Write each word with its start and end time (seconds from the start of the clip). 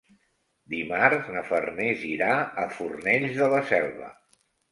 Dimarts 0.73 1.27
na 1.35 1.43
Farners 1.49 2.07
irà 2.13 2.31
a 2.63 2.65
Fornells 2.79 3.37
de 3.43 3.53
la 3.55 3.63
Selva. 3.75 4.09